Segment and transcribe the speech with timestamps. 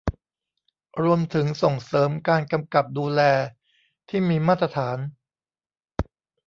[1.03, 3.21] รวมถึงส่งเสริมการกำกับดูแล
[4.09, 4.97] ที่มีมาตรฐาน